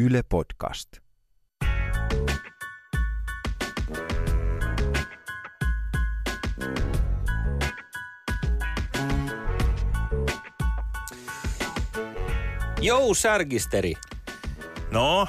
[0.00, 0.88] Yle Podcast.
[12.80, 13.94] Jou, särgisteri.
[14.90, 15.28] No,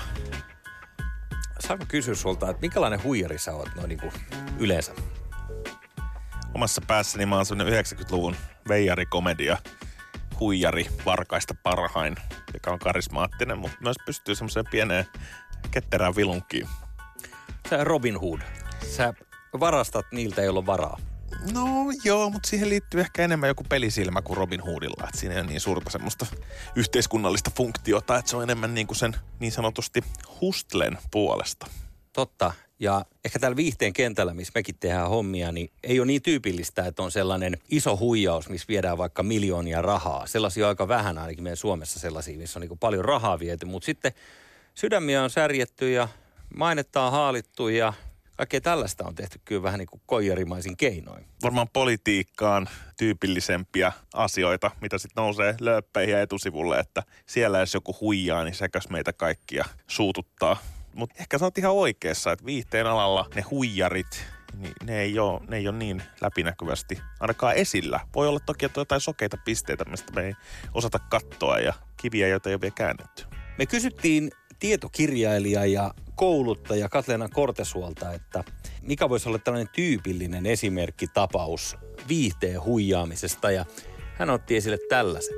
[1.60, 4.12] Saanko kysyä sulta, että minkälainen huijari sä oot noin niin kuin
[4.60, 4.92] yleensä?
[6.54, 8.36] omassa päässäni mä oon semmonen 90-luvun
[8.68, 9.58] veijari-komedia,
[10.40, 12.16] huijari, varkaista parhain,
[12.70, 15.06] joka on karismaattinen, mutta myös pystyy semmoiseen pieneen
[15.72, 16.68] ketterään vilunkiin.
[17.70, 18.40] Sä Robin Hood.
[18.96, 19.14] Sä
[19.60, 20.98] varastat niiltä, joilla on varaa.
[21.54, 21.66] No
[22.04, 25.04] joo, mutta siihen liittyy ehkä enemmän joku pelisilmä kuin Robin Hoodilla.
[25.08, 26.26] Että siinä ei ole niin suurta semmoista
[26.76, 30.04] yhteiskunnallista funktiota, että se on enemmän niin kuin sen niin sanotusti
[30.42, 31.68] hustlen puolesta.
[32.14, 32.54] Totta.
[32.80, 37.04] Ja ehkä täällä viihteen kentällä, missä mekin tehdään hommia, niin ei ole niin tyypillistä, että
[37.04, 40.28] on sellainen iso huijaus, missä viedään vaikka miljoonia rahaa.
[40.28, 43.66] Sellaisia aika vähän ainakin meidän Suomessa sellaisia, missä on niin paljon rahaa viety.
[43.66, 44.12] Mutta sitten
[44.76, 46.08] sydämiä on särjetty ja
[46.56, 47.94] mainetta on haalittu ja
[48.38, 51.26] kaikkea tällaista on tehty kyllä vähän niin kuin koijarimaisin keinoin.
[51.44, 58.44] Varmaan politiikkaan tyypillisempiä asioita, mitä sitten nousee lööppeihin ja etusivulle, että siellä jos joku huijaa,
[58.44, 60.58] niin sekäs meitä kaikkia suututtaa.
[60.96, 64.26] Mutta ehkä sä oot ihan oikeassa, että viihteen alalla ne huijarit,
[64.58, 68.00] niin ne ei ole, ne ei ole niin läpinäkyvästi ainakaan esillä.
[68.16, 70.34] Voi olla toki, että on jotain sokeita pisteitä, mistä me ei
[70.74, 73.24] osata katsoa ja kiviä, joita ei ole vielä käännetty.
[73.58, 78.44] Me kysyttiin tietokirjailija ja kouluttaja Katleena Kortesuolta, että
[78.82, 83.66] mikä voisi olla tällainen tyypillinen esimerkkitapaus viihteen huijaamisesta ja
[84.18, 85.36] hän otti esille tällaisen.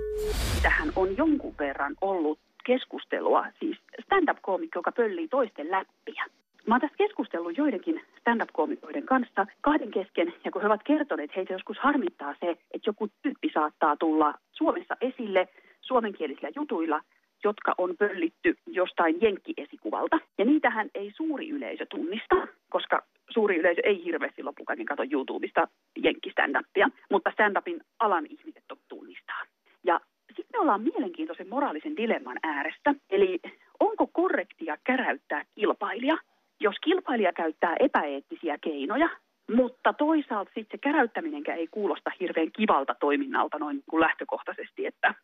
[0.61, 6.26] tähän on jonkun verran ollut keskustelua, siis stand-up-koomikko, joka pöllii toisten läppiä.
[6.68, 11.40] Mä oon tästä keskustellut joidenkin stand-up-koomikoiden kanssa kahden kesken, ja kun he ovat kertoneet, että
[11.40, 15.48] heitä joskus harmittaa se, että joku tyyppi saattaa tulla Suomessa esille
[15.81, 17.02] suomenkielisillä jutuilla,
[17.44, 20.20] jotka on pöllitty jostain jenkkiesikuvalta.
[20.38, 22.36] Ja niitähän ei suuri yleisö tunnista,
[22.70, 29.41] koska suuri yleisö ei hirveästi loppukäkin katso YouTubesta jenkkistand-upia, mutta stand-upin alan ihmiset tunnistaa.
[29.84, 30.00] Ja
[30.36, 32.96] sitten me ollaan mielenkiintoisen moraalisen dilemman äärestä.
[33.09, 33.40] Eli
[33.80, 36.18] onko korrektia käräyttää kilpailija,
[36.59, 39.09] jos kilpailija käyttää epäeettisiä keinoja,
[39.56, 45.16] mutta toisaalta sitten se käräyttäminenkään ei kuulosta hirveän kivalta toiminnalta noin niin kuin lähtökohtaisesti, että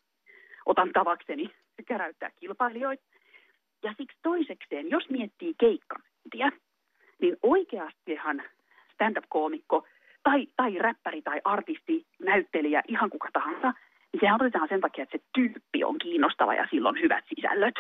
[0.65, 1.51] otan tavakseni
[1.85, 3.03] käräyttää kilpailijoita.
[3.83, 6.51] Ja siksi toisekseen, jos miettii keikkamyyntiä,
[7.21, 8.43] niin oikeastihan
[8.93, 9.87] stand-up-koomikko
[10.23, 13.73] tai, tai räppäri tai artisti, näyttelijä, ihan kuka tahansa,
[14.13, 17.75] niin sehän otetaan sen takia, että se tyyppi on kiinnostava ja sillä on hyvät sisällöt.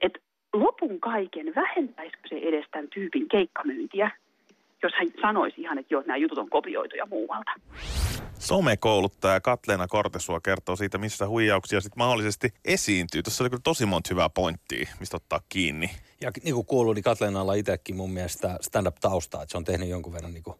[0.00, 0.12] Et
[0.52, 4.10] lopun kaiken, vähentäisikö se edes tämän tyypin keikkamyyntiä,
[4.82, 7.50] jos hän sanoisi ihan, että joo, nämä jutut on kopioitu ja muualta.
[8.38, 13.22] Somekouluttaja Katleena Kortesua kertoo siitä, missä huijauksia sitten mahdollisesti esiintyy.
[13.22, 15.90] Tuossa oli kyllä tosi monta hyvää pointtia, mistä ottaa kiinni.
[16.20, 20.12] Ja niin kuin kuuluu, niin Katleenalla itsekin mun mielestä stand-up-taustaa, että se on tehnyt jonkun
[20.12, 20.56] verran niin kuin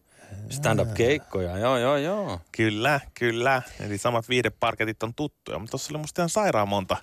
[0.51, 1.59] stand-up-keikkoja.
[1.59, 2.41] Joo, joo, joo.
[2.53, 3.63] Kyllä, kyllä.
[3.81, 6.97] Eli samat viideparketit on tuttuja, mutta tuossa oli musta ihan sairaan monta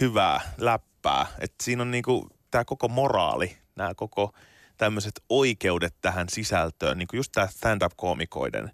[0.00, 1.26] hyvää läppää.
[1.38, 4.34] Että siinä on niinku tämä koko moraali, nämä koko
[4.76, 8.70] tämmöiset oikeudet tähän sisältöön, niinku just tämä stand-up-koomikoiden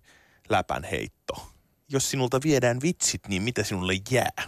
[0.48, 1.52] läpänheitto.
[1.88, 4.46] Jos sinulta viedään vitsit, niin mitä sinulle jää?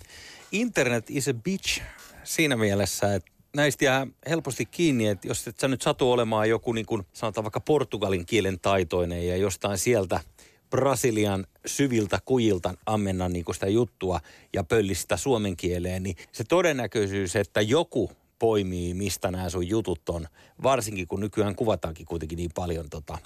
[0.53, 1.83] Internet is a bitch
[2.25, 6.73] siinä mielessä, että näistä jää helposti kiinni, että jos et sä nyt satu olemaan joku
[6.73, 10.21] niin kuin sanotaan vaikka portugalin kielen taitoinen ja jostain sieltä
[10.71, 14.21] Brasilian syviltä kujilta ammenna niin sitä juttua
[14.53, 20.27] ja pöllistä suomen kieleen, niin se todennäköisyys, että joku poimii, mistä nämä sun jutut on,
[20.63, 23.19] varsinkin kun nykyään kuvataankin kuitenkin niin paljon tota,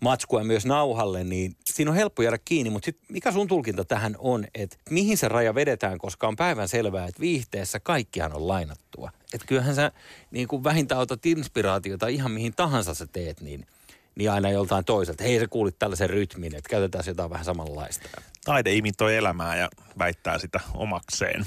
[0.00, 4.16] matskua myös nauhalle, niin siinä on helppo jäädä kiinni, mutta sit mikä sun tulkinta tähän
[4.18, 9.10] on, että mihin se raja vedetään, koska on päivän selvää, että viihteessä kaikkihan on lainattua.
[9.32, 9.92] Että kyllähän sä
[10.30, 13.66] niin kuin vähintään otat inspiraatiota ihan mihin tahansa sä teet, niin,
[14.14, 15.24] niin aina joltain toiselta.
[15.24, 18.08] Hei, sä kuulit tällaisen rytmin, että käytetään jotain vähän samanlaista.
[18.44, 21.44] Taide imitoi elämää ja väittää sitä omakseen.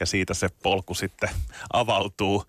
[0.00, 1.30] Ja siitä se polku sitten
[1.72, 2.44] avautuu.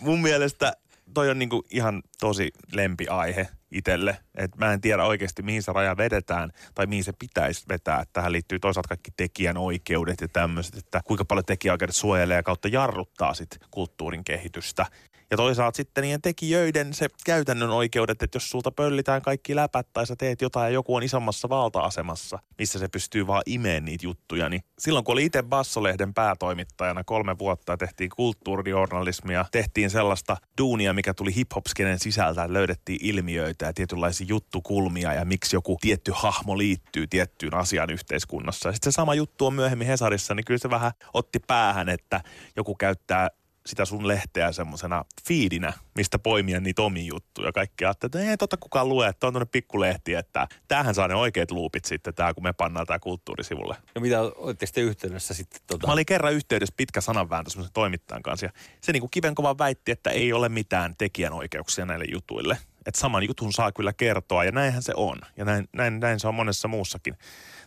[0.00, 0.72] Mun mielestä
[1.14, 4.16] toi on niinku ihan tosi lempiaihe itselle.
[4.34, 8.04] Että mä en tiedä oikeasti, mihin se raja vedetään tai mihin se pitäisi vetää.
[8.12, 12.68] Tähän liittyy toisaalta kaikki tekijän oikeudet ja tämmöiset, että kuinka paljon tekijäoikeudet suojelee ja kautta
[12.68, 14.86] jarruttaa sit kulttuurin kehitystä.
[15.32, 20.06] Ja toisaalta sitten niiden tekijöiden se käytännön oikeudet, että jos sulta pöllitään kaikki läpät tai
[20.06, 24.48] sä teet jotain ja joku on isommassa valta-asemassa, missä se pystyy vaan imeen niitä juttuja,
[24.48, 31.14] niin silloin kun oli itse Bassolehden päätoimittajana kolme vuotta tehtiin kulttuurijournalismia, tehtiin sellaista duunia, mikä
[31.14, 37.06] tuli hip-hop-skenen sisältä, että löydettiin ilmiöitä ja tietynlaisia juttukulmia ja miksi joku tietty hahmo liittyy
[37.06, 38.72] tiettyyn asiaan yhteiskunnassa.
[38.72, 42.20] Sitten se sama juttu on myöhemmin Hesarissa, niin kyllä se vähän otti päähän, että
[42.56, 43.28] joku käyttää
[43.66, 47.52] sitä sun lehteä semmoisena fiidinä, mistä poimia niitä omia juttuja.
[47.52, 51.14] Kaikki ajattelee, että ei tota kukaan lue, että on tuonne pikkulehti, että tämähän saa ne
[51.14, 53.76] oikeat luupit sitten, tämä kun me pannaan tämä kulttuurisivulle.
[53.94, 55.60] No mitä olitte sitten yhteydessä sitten?
[55.66, 55.86] Tota?
[55.86, 59.92] Mä olin kerran yhteydessä pitkä sananvääntö semmoisen toimittajan kanssa ja se niin kuin kivenkova väitti,
[59.92, 62.58] että ei ole mitään tekijänoikeuksia näille jutuille.
[62.86, 65.18] Että saman jutun saa kyllä kertoa ja näinhän se on.
[65.36, 67.16] Ja näin, näin, näin se on monessa muussakin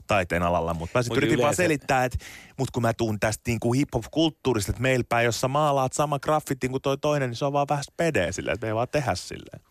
[0.07, 1.43] taiteen alalla, mutta mä sitten yritin yleensä...
[1.43, 2.17] vaan selittää, että
[2.57, 6.71] mut kun mä tuun tästä niin kuin hip-hop-kulttuurista, että meillä päin, jossa maalaat sama graffitin
[6.71, 9.15] kuin toi toinen, niin se on vaan vähän spedee silleen, että me ei vaan tehdä
[9.15, 9.61] silleen.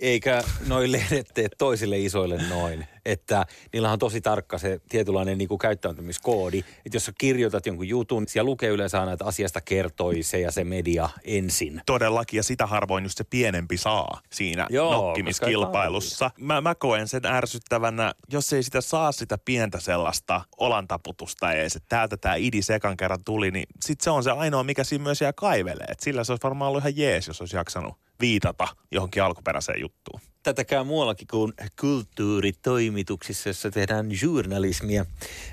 [0.00, 2.86] Eikä noin lehdet tee toisille isoille noin.
[3.04, 6.58] Että niillä on tosi tarkka se tietynlainen niin kuin käyttäytymiskoodi.
[6.58, 10.50] Että jos sä kirjoitat jonkun jutun, siellä lukee yleensä aina, että asiasta kertoi se ja
[10.50, 11.82] se media ensin.
[11.86, 16.30] Todellakin, ja sitä harvoin just se pienempi saa siinä Joo, nokkimiskilpailussa.
[16.40, 21.88] Mä, mä koen sen ärsyttävänä, jos ei sitä saa sitä pientä sellaista olantaputusta edes, että
[21.88, 25.20] täältä tämä idi sekan kerran tuli, niin sit se on se ainoa, mikä siinä myös
[25.20, 25.86] jää kaivelee.
[25.88, 30.20] Et sillä se olisi varmaan ollut ihan jees, jos olisi jaksanut viitata johonkin alkuperäiseen juttuun.
[30.42, 35.06] Tätä käy muuallakin kuin kulttuuritoimituksissa, jossa tehdään journalismia.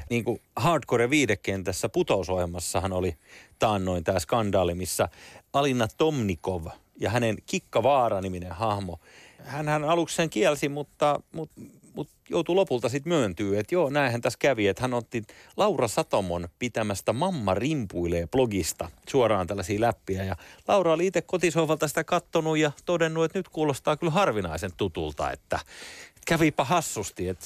[0.09, 3.17] Niin kuin Hardcore viidekentässä putousohjelmassahan oli
[3.59, 5.09] taannoin tämä skandaali, missä
[5.53, 6.65] Alina Tomnikov
[6.99, 8.99] ja hänen Kikka Vaara-niminen hahmo,
[9.43, 11.61] hän, hän aluksi sen kielsi, mutta, mutta
[11.95, 15.23] mutta joutui lopulta sitten myöntyä, että joo, näinhän tässä kävi, että hän otti
[15.57, 20.23] Laura Satomon pitämästä Mamma rimpuilee blogista suoraan tällaisia läppiä.
[20.23, 20.35] Ja
[20.67, 25.59] Laura oli itse kotisohvalta sitä kattonut ja todennut, että nyt kuulostaa kyllä harvinaisen tutulta, että,
[26.07, 27.45] että kävipä hassusti, että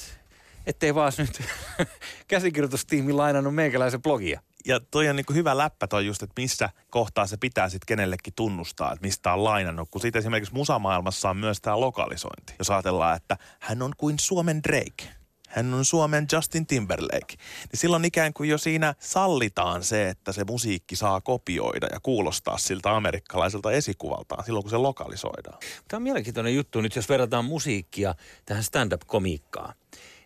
[0.66, 1.42] ettei vaan nyt
[2.28, 7.26] käsikirjoitustiimi lainannut meikäläisen blogia ja toi on niin hyvä läppä toi just, että missä kohtaa
[7.26, 9.88] se pitää sitten kenellekin tunnustaa, että mistä on lainannut.
[9.90, 12.54] Kun siitä esimerkiksi musamaailmassa on myös tämä lokalisointi.
[12.58, 15.20] Jos ajatellaan, että hän on kuin Suomen Drake.
[15.48, 17.34] Hän on Suomen Justin Timberlake.
[17.72, 22.58] Niin silloin ikään kuin jo siinä sallitaan se, että se musiikki saa kopioida ja kuulostaa
[22.58, 25.58] siltä amerikkalaiselta esikuvaltaan silloin, kun se lokalisoidaan.
[25.88, 28.14] Tämä on mielenkiintoinen juttu nyt, jos verrataan musiikkia
[28.46, 29.74] tähän stand-up-komiikkaan.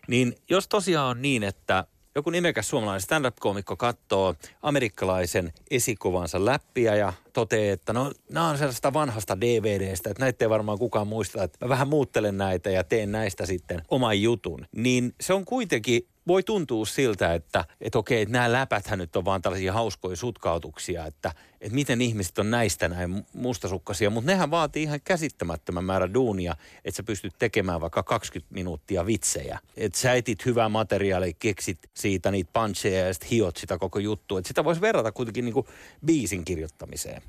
[0.07, 1.85] Niin jos tosiaan on niin, että
[2.15, 8.93] joku nimekäs suomalainen stand-up-koomikko katsoo amerikkalaisen esikuvansa läppiä ja toteaa, että no nämä on sellaista
[8.93, 13.11] vanhasta DVDstä, että näitä ei varmaan kukaan muista, että mä vähän muuttelen näitä ja teen
[13.11, 14.65] näistä sitten oman jutun.
[14.75, 19.25] Niin se on kuitenkin voi tuntua siltä, että, että okei, että nämä läpäthän nyt on
[19.25, 21.31] vaan tällaisia hauskoja sutkautuksia, että,
[21.61, 26.55] että miten ihmiset on näistä näin mustasukkaisia, mutta nehän vaatii ihan käsittämättömän määrä duunia,
[26.85, 29.59] että sä pystyt tekemään vaikka 20 minuuttia vitsejä.
[29.77, 34.39] Että sä etit hyvää materiaalia, keksit siitä niitä puncheja ja sitten hiot sitä koko juttua.
[34.39, 35.67] Että sitä voisi verrata kuitenkin niin kuin
[36.05, 37.21] biisin kirjoittamiseen.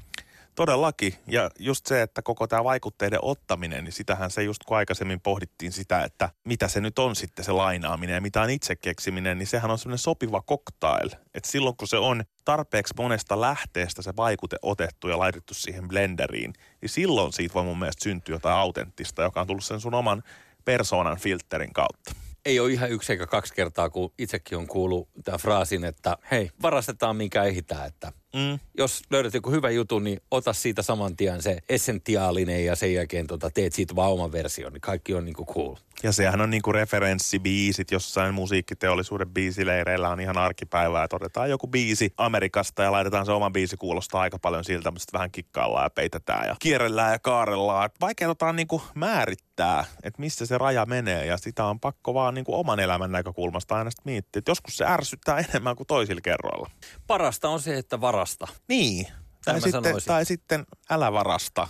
[0.57, 1.15] Todellakin.
[1.27, 5.73] Ja just se, että koko tämä vaikutteiden ottaminen, niin sitähän se just kun aikaisemmin pohdittiin
[5.73, 9.47] sitä, että mitä se nyt on sitten se lainaaminen ja mitä on itse keksiminen, niin
[9.47, 11.11] sehän on semmoinen sopiva cocktail.
[11.35, 16.53] Että silloin kun se on tarpeeksi monesta lähteestä se vaikute otettu ja laitettu siihen blenderiin,
[16.81, 20.23] niin silloin siitä voi mun mielestä syntyä jotain autenttista, joka on tullut sen sun oman
[20.65, 22.13] persoonan filterin kautta
[22.47, 26.51] ei ole ihan yksi eikä kaksi kertaa, kun itsekin on kuullut tämän fraasin, että hei,
[26.63, 28.59] varastetaan minkä ehitään, että Mm.
[28.79, 33.27] Jos löydät joku hyvä jutun, niin ota siitä saman tien se essentiaalinen ja sen jälkeen
[33.27, 35.75] tota, teet siitä vaan oman version, niin kaikki on niinku cool.
[36.03, 42.13] Ja sehän on niinku referenssibiisit jossain musiikkiteollisuuden biisileireillä on ihan arkipäivää, että otetaan joku biisi
[42.17, 45.91] Amerikasta ja laitetaan se oma biisi kuulostaa aika paljon siltä, mutta sitten vähän kikkaillaan ja
[45.91, 47.91] peitetään ja kierrellään ja kaarellaan.
[48.01, 52.81] Vaikeutetaan niinku määrittää, että missä se raja menee ja sitä on pakko vaan niinku oman
[52.81, 54.39] elämän näkökulmasta aina miettiä.
[54.39, 56.71] Että joskus se ärsyttää enemmän kuin toisilla kerroilla.
[57.07, 58.47] Parasta on se, että varasta.
[58.69, 59.07] Niin.
[59.45, 61.69] Tai sitten, tai sitten älä varasta.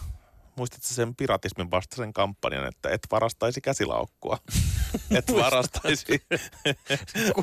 [0.56, 4.38] Muistatko sen piratismin vastaisen kampanjan, että et varastaisi käsilaukkua?
[5.18, 6.22] et varastaisi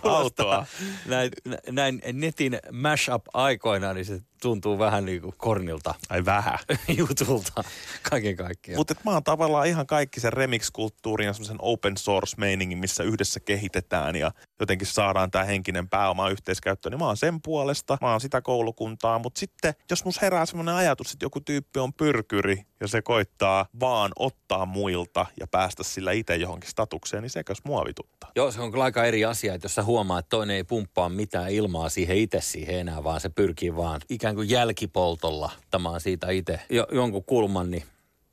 [0.03, 0.65] autoa.
[1.05, 1.31] Näin,
[1.71, 5.95] näin netin mashup-aikoina, niin se tuntuu vähän niin kuin kornilta.
[6.09, 6.59] Ai vähän.
[6.97, 7.63] jutulta
[8.09, 8.79] kaiken kaikkiaan.
[8.79, 14.15] Mutta mä oon tavallaan ihan kaikki sen remix-kulttuurin ja semmoisen open source-meiningin, missä yhdessä kehitetään
[14.15, 16.91] ja jotenkin saadaan tämä henkinen pääoma yhteiskäyttöön.
[16.91, 20.75] Niin mä oon sen puolesta, mä oon sitä koulukuntaa, mutta sitten jos mus herää semmoinen
[20.75, 26.11] ajatus, että joku tyyppi on pyrkyri ja se koittaa vaan ottaa muilta ja päästä sillä
[26.11, 28.31] itse johonkin statukseen, niin sekös mua vituttaa.
[28.35, 31.09] Joo, se on kyllä aika eri asia, että jos sä huomaa, että toinen ei pumppaa
[31.09, 36.31] mitään ilmaa siihen itse siihen enää, vaan se pyrkii vaan ikään kuin jälkipoltolla ottamaan siitä
[36.31, 37.83] itse jo, jonkun kulman, niin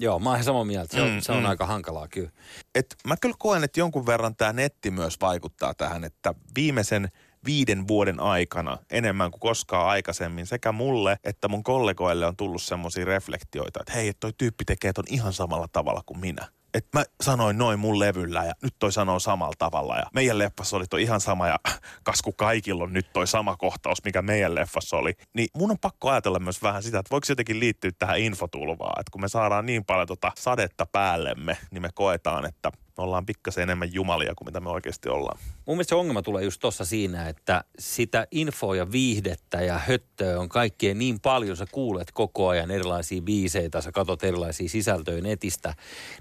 [0.03, 0.97] Joo, mä oon samaa mieltä.
[0.97, 1.47] Se on, mm, se on mm.
[1.47, 2.31] aika hankalaa kyllä.
[2.75, 7.09] Et mä kyllä koen, että jonkun verran tämä netti myös vaikuttaa tähän, että viimeisen
[7.45, 13.05] viiden vuoden aikana enemmän kuin koskaan aikaisemmin sekä mulle että mun kollegoille on tullut semmoisia
[13.05, 16.49] reflektioita, että hei, toi tyyppi tekee ton ihan samalla tavalla kuin minä.
[16.75, 19.97] Että mä sanoin noin mun levyllä ja nyt toi sanoo samalla tavalla.
[19.97, 21.59] Ja meidän leffassa oli toi ihan sama ja
[22.03, 25.13] kasku kaikilla on nyt toi sama kohtaus, mikä meidän leffassa oli.
[25.35, 29.01] Niin mun on pakko ajatella myös vähän sitä, että voiko se jotenkin liittyä tähän infotulvaan.
[29.01, 33.27] Että kun me saadaan niin paljon tota sadetta päällemme, niin me koetaan, että me ollaan
[33.27, 35.39] pikkasen enemmän jumalia kuin mitä me oikeasti ollaan.
[35.67, 40.41] Mun mielestä se ongelma tulee just tuossa siinä, että sitä infoa ja viihdettä ja höttöä
[40.41, 45.75] on kaikkien niin paljon, sä kuulet koko ajan erilaisia biiseitä, sä katsot erilaisia sisältöjä netistä,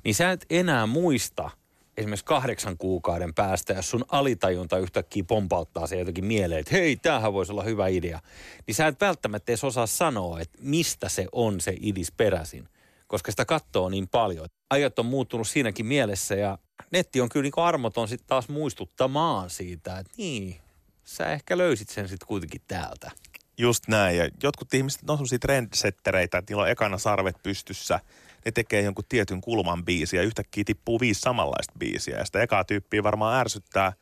[0.04, 1.50] niin sä et enää muista
[1.98, 7.34] esimerkiksi kahdeksan kuukauden päästä, jos sun alitajunta yhtäkkiä pompauttaa se jotenkin mieleen, että hei, tämähän
[7.34, 8.20] voisi olla hyvä idea,
[8.68, 12.70] niin sä et välttämättä edes osaa sanoa, että mistä se on se idis peräisin,
[13.10, 14.48] koska sitä katsoo niin paljon.
[14.70, 16.58] Ajat on muuttunut siinäkin mielessä ja
[16.92, 20.56] netti on kyllä niin armoton sitten taas muistuttamaan siitä, että niin,
[21.04, 23.12] sä ehkä löysit sen sitten kuitenkin täältä.
[23.58, 24.18] Just näin.
[24.18, 28.00] Ja jotkut ihmiset on sellaisia trendsettereitä, että niillä on ekana sarvet pystyssä.
[28.46, 32.18] Ne tekee jonkun tietyn kulman biisiä ja yhtäkkiä tippuu viisi samanlaista biisiä.
[32.18, 33.94] Ja sitä ekaa tyyppiä varmaan ärsyttää,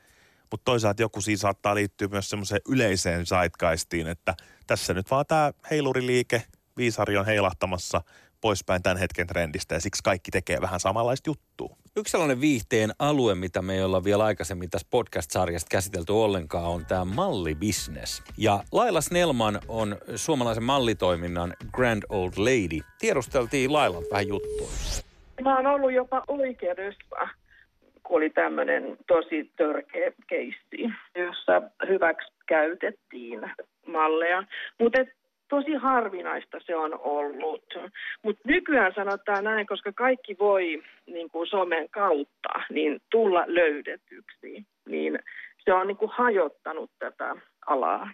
[0.52, 4.36] mutta toisaalta joku siinä saattaa liittyä myös semmoiseen yleiseen zeitgeistiin, että
[4.68, 6.44] tässä nyt vaan tämä heiluriliike,
[6.78, 8.02] viisari on heilahtamassa–
[8.42, 11.78] poispäin tämän hetken trendistä ja siksi kaikki tekee vähän samanlaista juttua.
[11.98, 16.86] Yksi sellainen viihteen alue, mitä me ei olla vielä aikaisemmin tässä podcast-sarjasta käsitelty ollenkaan, on
[16.86, 18.24] tämä mallibisnes.
[18.38, 22.80] Ja Laila Snellman on suomalaisen mallitoiminnan Grand Old Lady.
[23.00, 24.68] Tiedusteltiin Lailan vähän juttua.
[25.42, 27.30] Mä oon ollut jopa oikeudessa,
[28.04, 33.40] kun oli tämmöinen tosi törkeä keissi, jossa hyväksi käytettiin
[33.88, 34.44] malleja.
[34.80, 34.98] Mutta
[35.50, 37.74] tosi harvinaista se on ollut.
[38.24, 45.20] Mutta nykyään sanotaan näin, koska kaikki voi niin kuin somen kautta niin tulla löydetyksi, niin
[45.66, 47.36] se on niin kuin hajottanut tätä
[47.68, 48.12] alaa.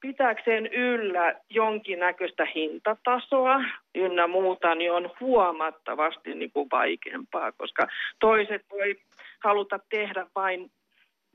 [0.00, 3.60] Pitääkseen yllä jonkinnäköistä hintatasoa
[3.94, 7.86] ynnä muuta, niin on huomattavasti niin kuin vaikeampaa, koska
[8.20, 8.96] toiset voi
[9.44, 10.70] haluta tehdä vain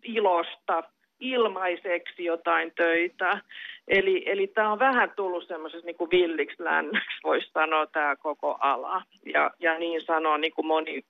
[0.04, 0.84] ilosta
[1.22, 3.42] ilmaiseksi jotain töitä.
[3.88, 9.04] Eli, eli tämä on vähän tullut semmoisessa niin villiksi länneksi, voisi sanoa tämä koko ala.
[9.34, 11.02] Ja, ja niin sanoo niin kuin moni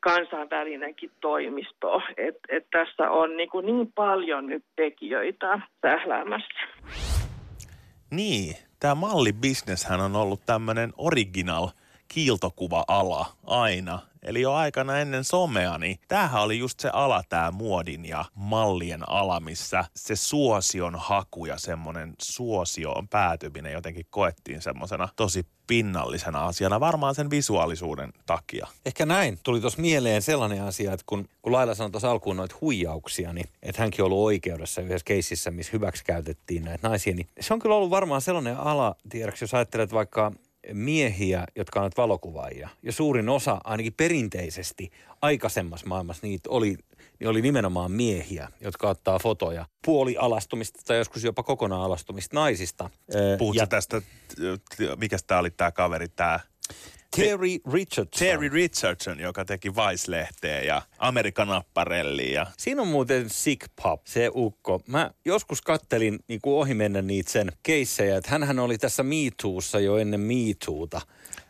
[0.00, 6.60] kansainvälinenkin toimisto, että et tässä on niin, kuin niin paljon nyt tekijöitä sähläämässä.
[8.10, 11.68] Niin, tämä mallibisneshän on ollut tämmöinen original
[12.08, 13.98] kiiltokuva-ala aina.
[14.22, 19.08] Eli jo aikana ennen somea, niin tämähän oli just se ala, tämä muodin ja mallien
[19.08, 26.80] ala, missä se suosion haku ja semmoinen suosioon päätyminen jotenkin koettiin semmoisena tosi pinnallisena asiana,
[26.80, 28.66] varmaan sen visuaalisuuden takia.
[28.86, 29.38] Ehkä näin.
[29.42, 33.48] Tuli tuossa mieleen sellainen asia, että kun, kun Laila sanoi tuossa alkuun noita huijauksia, niin
[33.62, 37.60] että hänkin on ollut oikeudessa yhdessä keississä, missä hyväksi käytettiin näitä naisia, niin se on
[37.60, 40.32] kyllä ollut varmaan sellainen ala, tiedätkö, jos ajattelet vaikka
[40.72, 42.68] miehiä, jotka ovat valokuvaajia.
[42.82, 44.90] Ja suurin osa, ainakin perinteisesti,
[45.22, 46.76] aikaisemmassa maailmassa niitä oli,
[47.20, 52.90] niin oli nimenomaan miehiä, jotka ottaa fotoja puolialastumista tai joskus jopa kokonaan alastumista naisista.
[53.38, 53.66] Puhutko ja...
[53.66, 54.02] tästä,
[54.96, 56.40] mikä tämä oli tämä kaveri, tämä
[57.16, 58.28] Terry Richardson.
[58.28, 62.32] Terry Richardson, joka teki Vice-lehteä ja Amerikan Apparelli.
[62.32, 62.46] Ja...
[62.56, 64.82] Siinä on muuten Sick Pop, se ukko.
[64.86, 69.80] Mä joskus kattelin niin kuin ohi mennä niitä sen keissejä, että hänhän oli tässä MeToossa
[69.80, 71.00] jo ennen MeToota.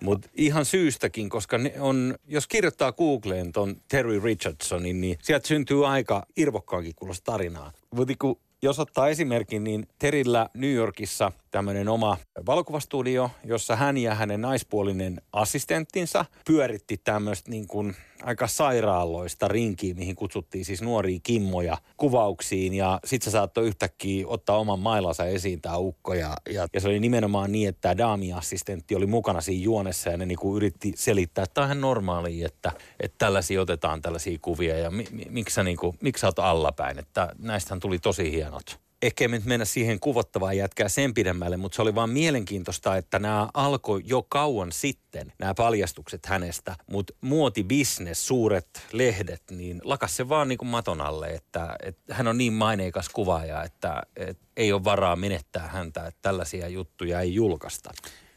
[0.01, 5.87] Mutta ihan syystäkin, koska ne on, jos kirjoittaa Googleen ton Terry Richardsonin, niin sieltä syntyy
[5.87, 7.73] aika irvokkaakin kuulosta tarinaa.
[7.95, 8.15] Mutta
[8.63, 15.21] jos ottaa esimerkin, niin Terillä New Yorkissa tämmöinen oma valokuvastudio, jossa hän ja hänen naispuolinen
[15.33, 22.75] assistenttinsa pyöritti tämmöistä niin kuin aika sairaaloista rinkiä, mihin kutsuttiin siis nuoria kimmoja kuvauksiin.
[22.75, 26.15] Ja sit se saattoi yhtäkkiä ottaa oman mailansa esiin tämä ukko.
[26.15, 30.17] Ja, ja, ja, se oli nimenomaan niin, että tämä daamiassistentti oli mukana siinä juonessa ja
[30.17, 34.39] ne niin kuin yritti selittää, että tämä on ihan normaali, että, että tällaisia otetaan tällaisia
[34.43, 34.79] kuvia.
[34.79, 38.33] Ja mi, mi, miksi, sä, niin kuin, miksi sä oot allapäin, että näistähän tuli tosi
[38.33, 43.19] hienot ehkä ei mennä siihen kuvottavaan jätkää sen pidemmälle, mutta se oli vaan mielenkiintoista, että
[43.19, 46.77] nämä alkoi jo kauan sitten, nämä paljastukset hänestä.
[46.91, 52.29] Mutta muotibisnes, suuret lehdet, niin lakas se vaan niin kuin maton alle, että, että hän
[52.29, 57.35] on niin maineikas kuvaaja, että, että ei ole varaa menettää häntä, että tällaisia juttuja ei
[57.35, 57.91] julkaista.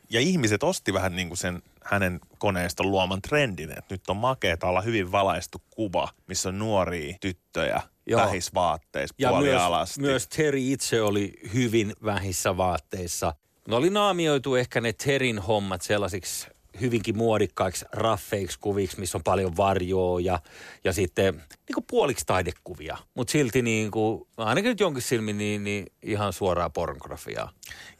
[0.09, 4.67] Ja ihmiset osti vähän niin kuin sen hänen koneiston luoman trendin, että nyt on makeeta
[4.67, 8.21] olla hyvin valaistu kuva, missä on nuoria tyttöjä Joo.
[8.21, 13.33] vähissä vaatteissa ja myös, myös Terry itse oli hyvin vähissä vaatteissa.
[13.67, 16.47] No oli naamioitu ehkä ne Terin hommat sellaisiksi
[16.81, 20.39] hyvinkin muodikkaiksi raffeiksi kuviksi, missä on paljon varjoa ja,
[20.83, 22.97] ja sitten niin kuin puoliksi taidekuvia.
[23.13, 27.51] Mutta silti niin kuin, ainakin nyt jonkin silmin niin, niin ihan suoraa pornografiaa.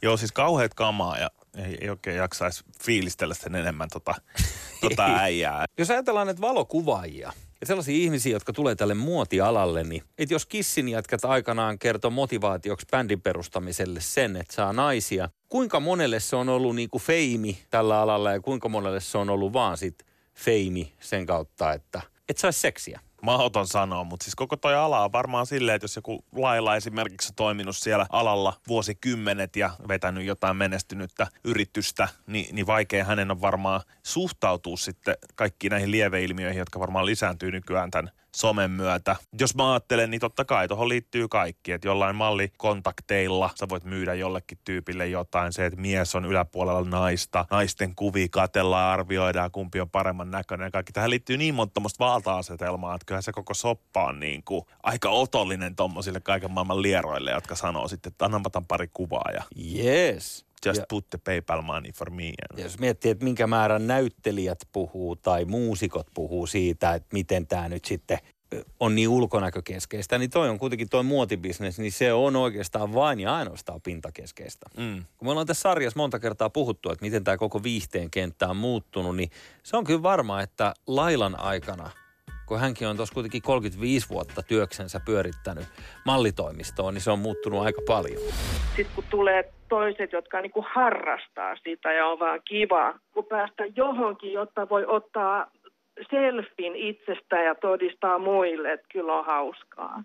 [0.02, 4.14] Joo, siis kauheat kamaa ja ei, ei oikein jaksaisi fiilistellä sen enemmän tota,
[4.80, 5.64] tota äijää.
[5.78, 7.32] Jos ajatellaan näitä valokuvaajia
[7.62, 12.86] ja sellaisia ihmisiä, jotka tulee tälle muotialalle, niin että jos Kissin jätkät aikanaan kertoo motivaatioksi
[12.90, 18.32] bändin perustamiselle sen, että saa naisia, kuinka monelle se on ollut niin feimi tällä alalla
[18.32, 23.00] ja kuinka monelle se on ollut vaan sit feimi sen kautta, että et saisi seksiä?
[23.22, 27.28] Mahdoton sanoa, mutta siis koko toi ala on varmaan silleen, että jos joku lailla esimerkiksi
[27.28, 33.40] on toiminut siellä alalla vuosikymmenet ja vetänyt jotain menestynyttä yritystä, niin, niin vaikea hänen on
[33.40, 39.16] varmaan suhtautua sitten kaikkiin näihin lieveilmiöihin, jotka varmaan lisääntyy nykyään tämän somen myötä.
[39.40, 44.14] Jos mä ajattelen, niin totta kai tuohon liittyy kaikki, että jollain mallikontakteilla sä voit myydä
[44.14, 49.90] jollekin tyypille jotain, se, että mies on yläpuolella naista, naisten kuvia katellaan, arvioidaan, kumpi on
[49.90, 50.92] paremman näköinen kaikki.
[50.92, 55.76] Tähän liittyy niin monta valta-asetelmaa, että kyllähän se koko soppa on niin kuin aika otollinen
[55.76, 59.42] tommosille kaiken maailman lieroille, jotka sanoo sitten, että annan pari kuvaa ja
[59.74, 60.51] Yes.
[60.66, 62.26] Just Ja- put the PayPal money for me.
[62.26, 67.68] Ja jos miettii, että minkä määrän näyttelijät puhuu tai muusikot puhuu siitä, että miten tämä
[67.68, 68.18] nyt sitten
[68.80, 73.34] on niin ulkonäkökeskeistä, niin toi on kuitenkin toi muotibisnes, niin se on oikeastaan vain ja
[73.34, 74.66] ainoastaan pintakeskeistä.
[74.76, 75.04] Mm.
[75.18, 78.56] Kun me ollaan tässä sarjassa monta kertaa puhuttu, että miten tämä koko viihteen kenttä on
[78.56, 79.30] muuttunut, niin
[79.62, 81.90] se on kyllä varma, että Lailan aikana,
[82.52, 85.64] kun hänkin on tuossa kuitenkin 35 vuotta työksensä pyörittänyt
[86.06, 88.22] mallitoimistoon, niin se on muuttunut aika paljon.
[88.76, 93.64] Sitten kun tulee toiset, jotka niin kuin harrastaa sitä ja on vaan kiva, kun päästä
[93.76, 95.46] johonkin, jotta voi ottaa
[96.10, 100.02] selfin itsestä ja todistaa muille, että kyllä on hauskaa.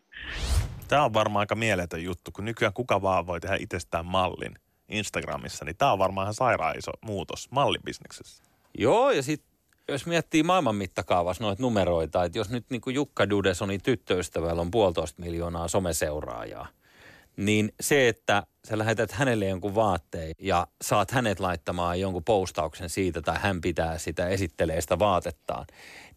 [0.88, 4.56] Tämä on varmaan aika mieletön juttu, kun nykyään kuka vaan voi tehdä itsestään mallin
[4.90, 8.44] Instagramissa, niin tämä on varmaan ihan sairaan iso muutos mallibisneksessä.
[8.78, 9.47] Joo, ja sitten
[9.90, 14.72] jos miettii maailman mittakaavassa noita numeroita, että jos nyt niin kuin Jukka Dudesonin tyttöystävällä on
[14.72, 16.68] puolitoista miljoonaa someseuraajaa,
[17.38, 23.22] niin se, että sä lähetät hänelle jonkun vaatteen ja saat hänet laittamaan jonkun postauksen siitä
[23.22, 25.66] tai hän pitää sitä, esittelee sitä vaatettaan,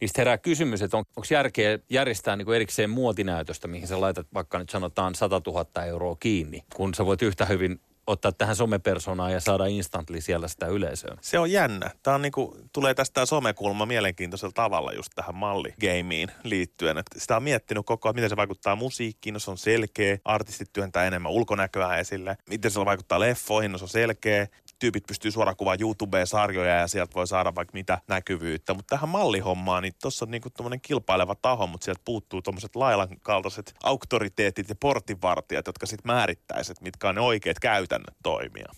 [0.01, 4.59] niin herää kysymys, että on, onko järkeä järjestää niin erikseen muotinäytöstä, mihin sä laitat vaikka
[4.59, 9.41] nyt sanotaan 100 000 euroa kiinni, kun sä voit yhtä hyvin ottaa tähän somepersonaan ja
[9.41, 11.17] saada instantly siellä sitä yleisöä.
[11.21, 11.91] Se on jännä.
[12.03, 16.99] Tämä on niinku, tulee tästä somekulma mielenkiintoisella tavalla just tähän malligeimiin liittyen.
[16.99, 20.19] Et sitä on miettinyt koko ajan, miten se vaikuttaa musiikkiin, no se on selkeä.
[20.25, 22.37] Artistit työntää enemmän ulkonäköä esille.
[22.49, 24.47] Miten se vaikuttaa leffoihin, no se on selkeä.
[24.81, 28.75] Tyypit pystyy suoraan kuvaamaan YouTubeen sarjoja ja sieltä voi saada vaikka mitä näkyvyyttä.
[28.75, 33.09] Mutta tähän mallihommaan, niin tuossa on niinku tommonen kilpaileva taho, mutta sieltä puuttuu tommoset lailan
[33.23, 38.73] kaltaiset auktoriteetit ja portinvartijat, jotka sitten määrittäisivät, mitkä on ne oikeat käytännöt toimia.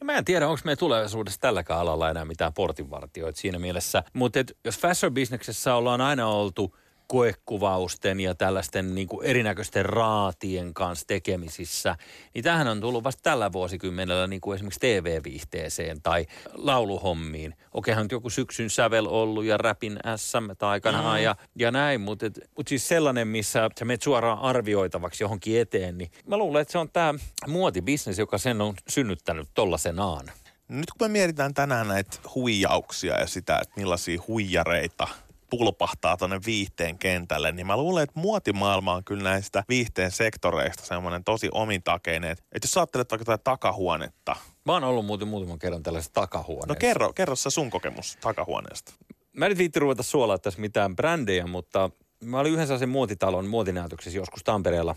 [0.00, 4.04] Ja mä en tiedä, onko meillä tulevaisuudessa tälläkään alalla enää mitään portinvartioita siinä mielessä.
[4.12, 11.96] Mutta jos fashion-bisneksessä ollaan aina oltu koekuvausten ja tällaisten niin kuin erinäköisten raatien kanssa tekemisissä,
[12.34, 17.54] niin tähän on tullut vasta tällä vuosikymmenellä niin kuin esimerkiksi TV-viihteeseen tai lauluhommiin.
[17.72, 22.68] Okeihan nyt joku syksyn sävel ollut ja räpin SM aikanaan ja, ja näin, mutta mut
[22.68, 26.90] siis sellainen, missä sä menet suoraan arvioitavaksi johonkin eteen, niin mä luulen, että se on
[26.92, 27.14] tämä
[27.46, 30.26] muotibisnes, joka sen on synnyttänyt tollasenaan.
[30.68, 35.08] Nyt kun me mietitään tänään näitä huijauksia ja sitä, että millaisia huijareita
[35.50, 41.24] pulpahtaa tuonne viihteen kentälle, niin mä luulen, että muotimaailma on kyllä näistä viihteen sektoreista semmoinen
[41.24, 42.30] tosi omintakeinen.
[42.30, 46.68] Että jos sä ajattelet vaikka tätä takahuonetta, Mä oon ollut muuten muutaman kerran tällaisessa takahuoneessa.
[46.68, 48.92] no kerro, kerro sä sun kokemus takahuoneesta.
[49.32, 53.46] Mä en nyt viitti ruveta suolaa tässä mitään brändejä, mutta mä olin yhdessä sen muotitalon
[53.46, 54.96] muotinäytöksessä joskus Tampereella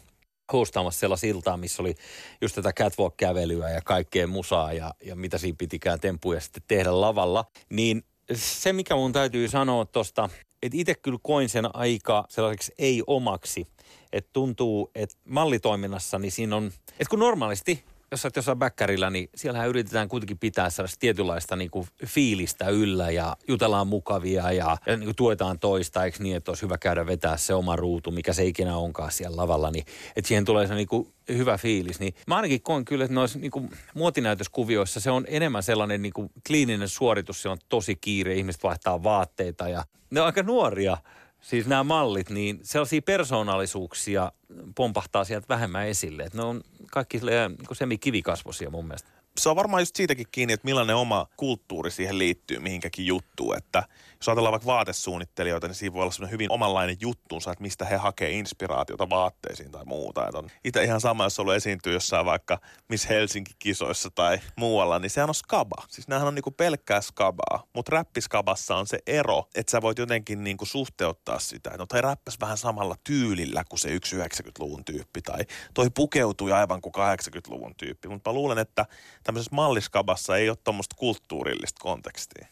[0.54, 1.96] hostaamassa sellaista iltaa, missä oli
[2.42, 7.46] just tätä catwalk-kävelyä ja kaikkea musaa ja, ja mitä siinä pitikään temppuja sitten tehdä lavalla.
[7.70, 10.30] Niin se, mikä mun täytyy sanoa tosta,
[10.62, 13.68] että itse kyllä koin sen aika sellaiseksi ei-omaksi.
[14.14, 19.30] Että tuntuu, että mallitoiminnassa, niin siinä on, että kun normaalisti jos oot jossain bäkkärillä, niin
[19.36, 24.98] siellähän yritetään kuitenkin pitää sellaista tietynlaista niin kuin fiilistä yllä ja jutellaan mukavia ja, ja
[24.98, 28.34] niin kuin tuetaan toista, eikö niin, että olisi hyvä käydä vetää se oma ruutu, mikä
[28.34, 32.00] se ikinä onkaan siellä lavalla, niin että siihen tulee se niin kuin hyvä fiilis.
[32.00, 36.14] Niin mä ainakin koen kyllä, että noissa niin kuin muotinäytöskuvioissa se on enemmän sellainen niin
[36.14, 40.98] kuin kliininen suoritus, se on tosi kiire, ihmiset vaihtaa vaatteita ja ne on aika nuoria
[41.42, 44.32] siis nämä mallit, niin sellaisia persoonallisuuksia
[44.76, 46.24] pompahtaa sieltä vähemmän esille.
[46.24, 49.10] Että ne on kaikki niin semi-kivikasvoisia mun mielestä.
[49.38, 53.58] se on varmaan just siitäkin kiinni, että millainen oma kulttuuri siihen liittyy mihinkäkin juttuun.
[53.58, 53.84] Että
[54.20, 57.96] jos ajatellaan vaikka vaatesuunnittelijoita, niin siinä voi olla semmoinen hyvin omanlainen juttuunsa, että mistä he
[57.96, 60.28] hakee inspiraatiota vaatteisiin tai muuta.
[60.28, 65.00] Että on itse ihan sama, jos on ollut esiintyä jossain vaikka Miss Helsinki-kisoissa tai muualla,
[65.00, 65.84] niin sehän on skaba.
[65.90, 70.44] Siis näähän on niinku pelkkää skabaa, mutta räppiskabassa on se ero, että sä voit jotenkin
[70.44, 71.70] niinku suhteuttaa sitä.
[71.78, 75.40] No toi räppäs vähän samalla tyylillä kuin se yksi 90-luvun tyyppi tai
[75.74, 78.08] toi pukeutui aivan kuin 80-luvun tyyppi.
[78.08, 78.86] Mutta mä luulen, että
[79.24, 82.48] tämmöisessä malliskabassa ei ole tuommoista kulttuurillista kontekstia.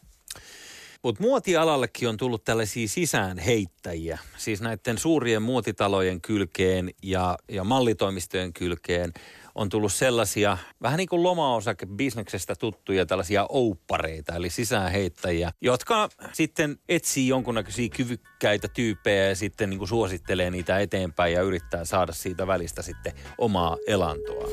[1.05, 9.13] Mutta muotialallekin on tullut tällaisia sisäänheittäjiä, siis näiden suurien muotitalojen kylkeen ja, ja mallitoimistojen kylkeen
[9.55, 16.75] on tullut sellaisia, vähän niin kuin lomaosake bisneksestä tuttuja tällaisia ouppareita, eli sisäänheittäjiä, jotka sitten
[16.89, 22.47] etsii jonkunnäköisiä kyvykkäitä tyyppejä ja sitten niin kuin suosittelee niitä eteenpäin ja yrittää saada siitä
[22.47, 24.47] välistä sitten omaa elantoa.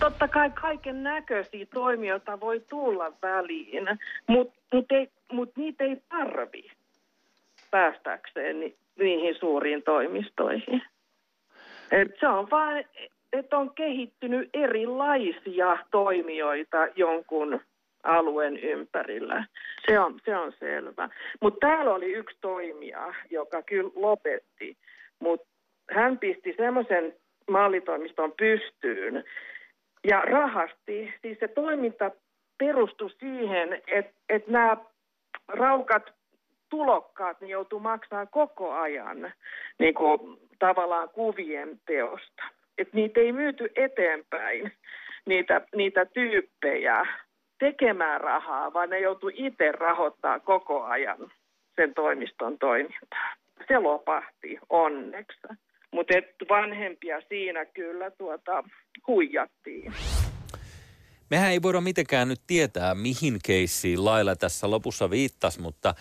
[0.00, 3.84] Totta kai kaiken näköisiä toimijoita voi tulla väliin,
[4.28, 4.88] mutta mut
[5.32, 6.70] mut niitä ei tarvi
[7.70, 10.82] päästäkseen ni, niihin suuriin toimistoihin.
[11.90, 12.84] Et se on vain
[13.32, 17.60] että on kehittynyt erilaisia toimijoita jonkun
[18.02, 19.44] alueen ympärillä.
[19.86, 21.08] Se on, se on selvä.
[21.40, 24.76] Mutta täällä oli yksi toimija, joka kyllä lopetti,
[25.18, 25.46] mutta
[25.90, 27.14] hän pisti semmoisen
[27.50, 29.24] mallitoimiston pystyyn
[30.04, 31.14] ja rahasti.
[31.22, 32.10] Siis se toiminta
[32.58, 34.76] perustui siihen, että et nämä
[35.48, 36.02] raukat
[36.70, 39.32] tulokkaat niin joutuu maksamaan koko ajan
[39.78, 42.42] niin kuin, tavallaan kuvien teosta
[42.78, 44.72] että niitä ei myyty eteenpäin,
[45.26, 47.06] niitä, niitä tyyppejä
[47.58, 51.32] tekemään rahaa, vaan ne joutu itse rahoittaa koko ajan
[51.76, 53.34] sen toimiston toimintaa.
[53.68, 55.38] Se lopahti onneksi.
[55.92, 56.14] Mutta
[56.48, 58.64] vanhempia siinä kyllä tuota,
[59.06, 59.92] huijattiin.
[61.30, 65.94] Mehän ei voida mitenkään nyt tietää, mihin keissiin lailla tässä lopussa viittasi, mutta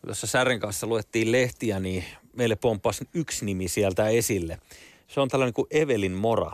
[0.00, 2.04] kun tuossa Särren kanssa luettiin lehtiä, niin
[2.36, 4.58] meille pomppasi yksi nimi sieltä esille–
[5.08, 6.52] se on tällainen kuin Evelin Mora.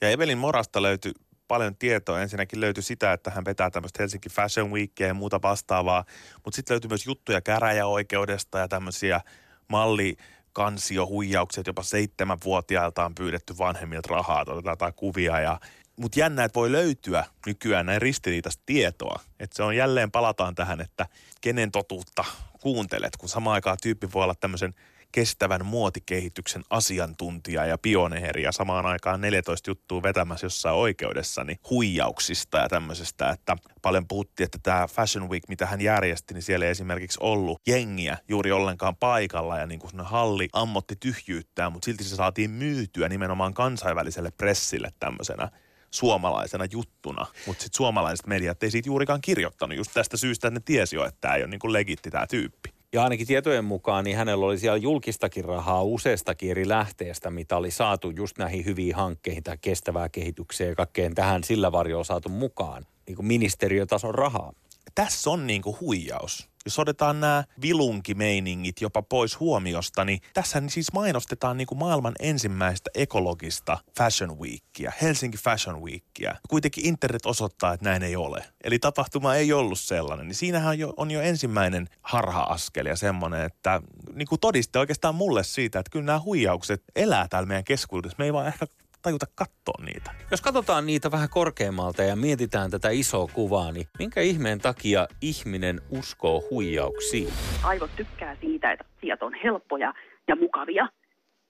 [0.00, 1.12] Ja Evelin Morasta löytyi
[1.48, 2.20] paljon tietoa.
[2.20, 6.04] Ensinnäkin löytyi sitä, että hän vetää tämmöistä Helsinki Fashion Weekia ja muuta vastaavaa.
[6.44, 9.20] Mutta sitten löytyi myös juttuja käräjäoikeudesta ja tämmöisiä
[9.68, 10.16] malli
[10.52, 15.60] kansiohuijauksia, jopa seitsemänvuotiailta on pyydetty vanhemmilta rahaa, otetaan tai kuvia ja
[16.00, 19.20] mutta jännä, että voi löytyä nykyään näin ristiriitaista tietoa.
[19.40, 21.06] Että se on jälleen, palataan tähän, että
[21.40, 22.24] kenen totuutta
[22.60, 24.74] kuuntelet, kun samaan aikaan tyyppi voi olla tämmöisen
[25.12, 32.58] kestävän muotikehityksen asiantuntija ja pioneeri ja samaan aikaan 14 juttua vetämässä jossain oikeudessa niin huijauksista
[32.58, 36.70] ja tämmöisestä, että paljon puhuttiin, että tämä Fashion Week, mitä hän järjesti, niin siellä ei
[36.70, 42.16] esimerkiksi ollut jengiä juuri ollenkaan paikalla ja niin kuin halli ammotti tyhjyyttää, mutta silti se
[42.16, 45.48] saatiin myytyä nimenomaan kansainväliselle pressille tämmöisenä
[45.90, 47.26] suomalaisena juttuna.
[47.46, 51.04] Mutta sitten suomalaiset mediat ei siitä juurikaan kirjoittanut just tästä syystä, että ne tiesi jo,
[51.04, 52.75] että tämä ei ole niin kuin legitti tämä tyyppi.
[52.96, 57.70] Ja ainakin tietojen mukaan niin hänellä oli siellä julkistakin rahaa useastakin eri lähteestä, mitä oli
[57.70, 62.86] saatu just näihin hyviin hankkeihin tai kestävää kehitykseen ja kaikkeen tähän sillä varjolla saatu mukaan.
[63.06, 64.52] Niin kuin ministeriötason rahaa.
[64.94, 70.70] Tässä on niin kuin huijaus jos otetaan nämä vilunkimeiningit jopa pois huomiosta, niin tässä niin
[70.70, 76.36] siis mainostetaan niin kuin maailman ensimmäistä ekologista Fashion Weekia, Helsinki Fashion Weekia.
[76.48, 78.44] Kuitenkin internet osoittaa, että näin ei ole.
[78.64, 80.26] Eli tapahtuma ei ollut sellainen.
[80.26, 83.82] Niin siinähän on jo, on jo ensimmäinen harha-askel ja semmoinen, että
[84.14, 88.16] niin kuin todiste oikeastaan mulle siitä, että kyllä nämä huijaukset elää täällä meidän keskuudessa.
[88.18, 88.66] Me ei vaan ehkä
[89.02, 90.10] tajuta katsoa niitä.
[90.30, 95.80] Jos katsotaan niitä vähän korkeammalta ja mietitään tätä isoa kuvaa, niin minkä ihmeen takia ihminen
[95.90, 97.28] uskoo huijauksiin?
[97.64, 99.94] Aivot tykkää siitä, että asiat on helppoja
[100.28, 100.88] ja mukavia.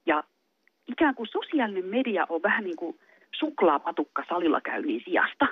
[0.06, 0.24] Ja
[0.86, 2.98] ikään kuin sosiaalinen media on vähän niin kuin
[3.38, 5.46] suklaapatukka salilla käynnin sijasta.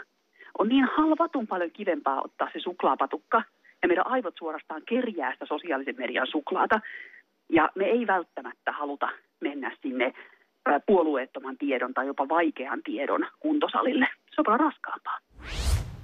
[0.59, 3.43] On niin halvatun paljon kivempaa ottaa se suklaapatukka
[3.83, 6.81] ja meidän aivot suorastaan kerjää sitä sosiaalisen median suklaata.
[7.49, 9.09] Ja me ei välttämättä haluta
[9.41, 10.13] mennä sinne
[10.87, 14.07] puolueettoman tiedon tai jopa vaikean tiedon kuntosalille.
[14.35, 15.19] Se on paljon raskaampaa.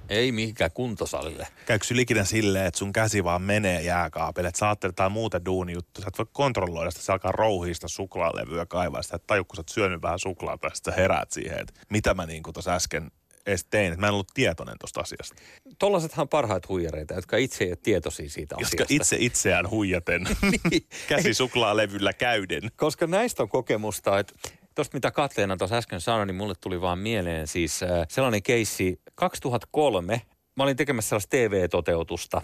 [0.09, 1.47] Ei mihinkään kuntosalille.
[1.65, 6.01] Käykö ikinä silleen, että sun käsi vaan menee jääkaapille, että sä ajattelet jotain muuta duunijuttu.
[6.01, 9.59] Sä et voi kontrolloida sitä, se alkaa rouhista suklaalevyä kaivaa sitä, että taju, kun sä
[9.59, 13.11] oot syönyt vähän suklaata ja sitten heräät siihen, että mitä mä niin tuossa äsken
[13.45, 15.35] edes tein, että mä en ollut tietoinen tuosta asiasta.
[15.79, 18.93] Tollasethan parhaat huijareita, jotka itse ei ole tietoisia siitä jotka asiasta.
[18.93, 20.87] itse itseään huijaten, niin.
[21.09, 22.71] käsi suklaalevyllä käyden.
[22.75, 24.33] Koska näistä on kokemusta, että
[24.75, 29.01] tuosta mitä Katleena tuossa äsken sanoi, niin mulle tuli vaan mieleen siis äh, sellainen keissi
[29.15, 30.21] 2003.
[30.55, 32.41] Mä olin tekemässä sellaista TV-toteutusta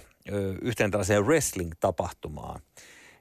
[0.61, 2.61] yhteen tällaiseen wrestling-tapahtumaan.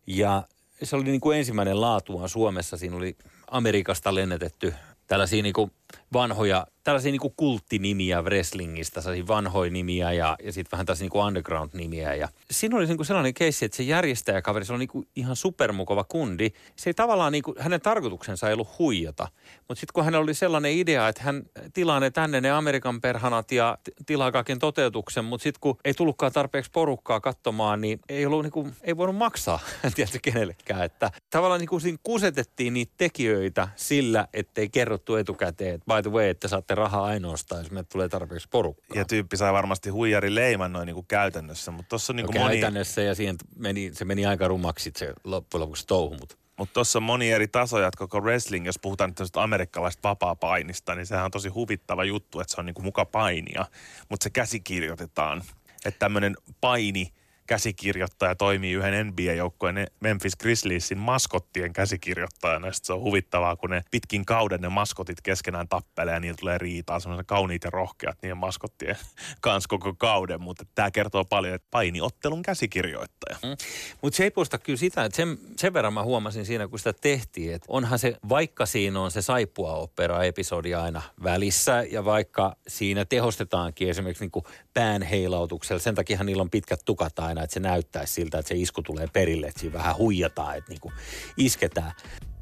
[0.06, 0.42] Ja
[0.82, 2.76] se oli niin kuin ensimmäinen laatuaan Suomessa.
[2.76, 3.16] Siinä oli
[3.50, 4.74] Amerikasta lennetetty
[5.06, 5.70] tällaisia niin kuin
[6.12, 11.10] vanhoja, tällaisia niin kuin kulttinimiä wrestlingistä, sellaisia vanhoja nimiä ja, ja sitten vähän tällaisia niin
[11.10, 12.14] kuin underground-nimiä.
[12.14, 15.36] Ja siinä oli niin kuin sellainen keissi, että se järjestäjäkaveri, se oli niin kuin ihan
[15.36, 16.50] supermukava kundi.
[16.76, 19.28] Se ei tavallaan, niin kuin, hänen tarkoituksensa ei ollut huijata.
[19.68, 21.42] Mutta sitten kun hänellä oli sellainen idea, että hän
[21.74, 26.32] tilaa ne tänne ne Amerikan perhanat ja tilaa kaiken toteutuksen, mutta sitten kun ei tullutkaan
[26.32, 29.58] tarpeeksi porukkaa katsomaan, niin ei, ollut, niin kuin, ei voinut maksaa
[29.94, 30.84] tietysti kenellekään.
[30.84, 36.10] Että tavallaan niin kuin siinä kusetettiin niitä tekijöitä sillä, ettei kerrottu etukäteen, että by the
[36.10, 38.98] way, että saatte raha ainoastaan, jos meille tulee tarpeeksi porukkaa.
[38.98, 42.34] Ja tyyppi sai varmasti huijari leiman noin niin kuin käytännössä, mutta tuossa on niin kuin
[42.34, 42.60] no, moni...
[42.60, 46.98] Käytännössä ja siihen meni, se meni aika rumaksi se loppujen lopuksi touhu, mutta mutta tuossa
[46.98, 51.30] on moni eri tasoja, että koko wrestling, jos puhutaan nyt amerikkalaista vapaa-painista, niin sehän on
[51.30, 53.66] tosi huvittava juttu, että se on niinku muka painia,
[54.08, 55.42] mutta se käsikirjoitetaan.
[55.84, 57.12] Että tämmöinen paini
[57.46, 62.72] käsikirjoittaja toimii yhden NBA-joukkueen Memphis Grizzliesin maskottien käsikirjoittajana.
[62.72, 66.58] Sitten se on huvittavaa, kun ne pitkin kauden ne maskotit keskenään tappelee ja niillä tulee
[66.58, 67.00] riitaa.
[67.00, 68.96] Semmoisen kauniit ja rohkeat niiden maskottien
[69.40, 70.40] kanssa koko kauden.
[70.40, 73.36] Mutta tämä kertoo paljon, että painiottelun käsikirjoittaja.
[73.42, 73.56] Mm.
[74.02, 76.92] Mutta se ei poista kyllä sitä, että sen, sen verran mä huomasin siinä, kun sitä
[76.92, 83.04] tehtiin, että onhan se, vaikka siinä on se saippua opera-episodi aina välissä ja vaikka siinä
[83.04, 84.44] tehostetaankin esimerkiksi niin kuin
[84.76, 88.54] pään heilautuksella, sen takia niillä on pitkät tukat aina että se näyttäisi siltä, että se
[88.54, 90.92] isku tulee perille, että siinä vähän huijataan, että niinku
[91.36, 91.92] isketään.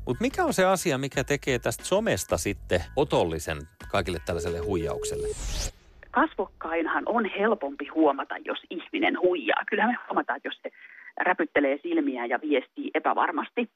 [0.06, 3.58] Mutta mikä on se asia, mikä tekee tästä somesta sitten otollisen
[3.92, 5.28] kaikille tällaiselle huijaukselle?
[6.10, 9.64] Kasvokkainhan on helpompi huomata, jos ihminen huijaa.
[9.70, 10.70] Kyllähän me huomataan, jos se
[11.20, 13.70] räpyttelee silmiä ja viestii epävarmasti.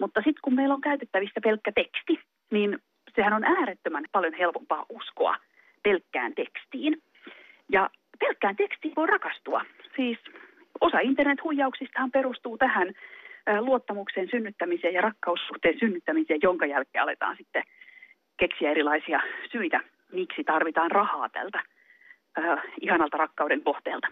[0.00, 2.18] Mutta sitten kun meillä on käytettävissä pelkkä teksti,
[2.50, 2.78] niin
[3.16, 5.36] sehän on äärettömän paljon helpompaa uskoa
[5.82, 7.02] pelkkään tekstiin.
[7.72, 9.64] Ja pelkkään tekstiin voi rakastua.
[9.96, 10.18] Siis
[10.80, 12.92] osa internethuijauksistahan perustuu tähän
[13.60, 17.62] luottamuksen synnyttämiseen ja rakkaussuhteen synnyttämiseen, jonka jälkeen aletaan sitten
[18.36, 19.20] keksiä erilaisia
[19.52, 19.80] syitä,
[20.12, 21.62] miksi tarvitaan rahaa tältä
[22.38, 24.06] äh, ihanalta rakkauden kohteelta.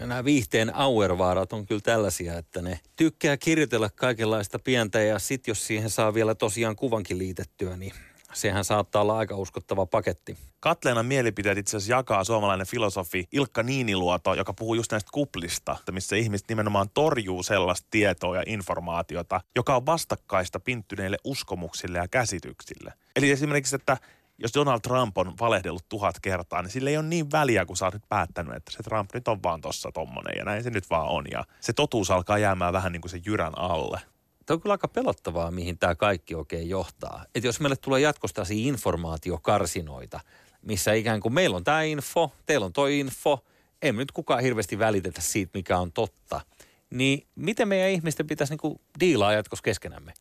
[0.00, 5.50] Ja nämä viihteen auervaarat on kyllä tällaisia, että ne tykkää kirjoitella kaikenlaista pientä ja sitten
[5.50, 7.92] jos siihen saa vielä tosiaan kuvankin liitettyä, niin
[8.32, 10.36] sehän saattaa olla aika uskottava paketti.
[10.60, 16.16] Katleena mielipiteet itse asiassa jakaa suomalainen filosofi Ilkka Niiniluoto, joka puhuu just näistä kuplista, missä
[16.16, 22.92] ihmiset nimenomaan torjuu sellaista tietoa ja informaatiota, joka on vastakkaista pinttyneille uskomuksille ja käsityksille.
[23.16, 23.96] Eli esimerkiksi, että
[24.38, 27.84] jos Donald Trump on valehdellut tuhat kertaa, niin sille ei ole niin väliä, kun sä
[27.84, 30.90] oot nyt päättänyt, että se Trump nyt on vaan tossa tommonen ja näin se nyt
[30.90, 31.24] vaan on.
[31.30, 34.00] Ja se totuus alkaa jäämään vähän niin kuin se jyrän alle.
[34.50, 37.24] Tämä on kyllä aika pelottavaa, mihin tämä kaikki oikein johtaa.
[37.34, 40.20] Että jos meille tulee jatkosta informaatiokarsinoita,
[40.62, 43.44] missä ikään kuin meillä on tämä info, teillä on toi info,
[43.82, 46.40] ei nyt kukaan hirveästi välitetä siitä, mikä on totta.
[46.90, 50.12] Niin miten meidän ihmisten pitäisi niinku diilaa jatkossa keskenämme?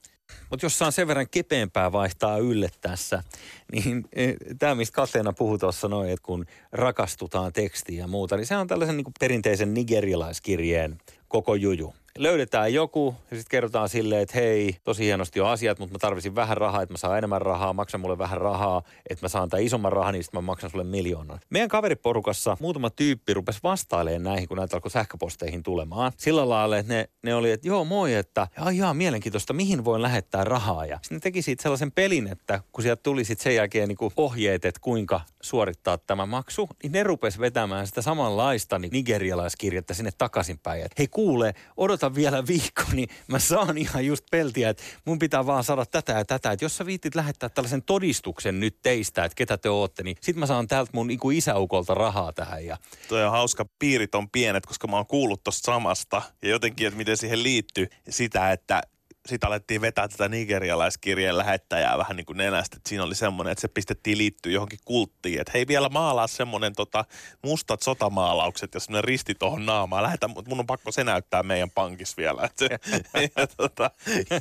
[0.50, 3.24] Mutta jos saan sen verran kepeämpää vaihtaa ylle tässä,
[3.72, 8.48] niin e, tämä, mistä Kateena puhui tuossa noin, että kun rakastutaan tekstiin ja muuta, niin
[8.48, 14.38] se on tällaisen niin perinteisen nigerialaiskirjeen koko juju löydetään joku ja sitten kerrotaan silleen, että
[14.38, 17.74] hei, tosi hienosti on asiat, mutta mä tarvisin vähän rahaa, että mä saan enemmän rahaa,
[17.74, 20.84] maksa mulle vähän rahaa, että mä saan tämän isomman rahan, niin sitten mä maksan sulle
[20.84, 21.40] miljoonan.
[21.50, 26.12] Meidän kaveriporukassa muutama tyyppi rupesi vastailemaan näihin, kun näitä alkoi sähköposteihin tulemaan.
[26.18, 30.02] Sillä lailla, että ne, ne oli, että joo moi, että jaa, jaa, mielenkiintoista, mihin voin
[30.02, 30.86] lähettää rahaa.
[30.86, 33.98] Ja sitten ne teki siitä sellaisen pelin, että kun sieltä tuli sitten sen jälkeen niin
[33.98, 39.94] kuin ohjeet, että kuinka suorittaa tämä maksu, niin ne rupesi vetämään sitä samanlaista niin nigerialaiskirjettä
[39.94, 40.82] sinne takaisinpäin.
[40.82, 45.19] Että hei kuule, odota odota vielä viikko, niin mä saan ihan just peltiä, että mun
[45.19, 46.52] pitää vaan saada tätä ja tätä.
[46.52, 50.36] Että jos sä viittit lähettää tällaisen todistuksen nyt teistä, että ketä te ootte, niin sit
[50.36, 52.65] mä saan täältä mun iku isäukolta rahaa tähän.
[52.65, 52.78] Ja...
[53.08, 56.22] Toi on hauska, piirit on pienet, koska mä oon kuullut tosta samasta.
[56.41, 58.82] Ja jotenkin, että miten siihen liittyy sitä, että
[59.28, 62.78] sitten alettiin vetää tätä nigerialaiskirjeen lähettäjää vähän niin kuin nenästä.
[62.78, 65.42] Että siinä oli semmoinen, että se pistettiin liittyä johonkin kulttiin.
[65.42, 67.06] Että hei vielä maalaa semmoinen tota,
[67.44, 70.04] mustat sotamaalaukset ja semmoinen risti tuohon naamaan.
[70.04, 72.42] Lähetä, mutta mun on pakko se näyttää meidän pankissa vielä.
[72.44, 73.00] Että se,
[73.38, 73.92] ja, tota,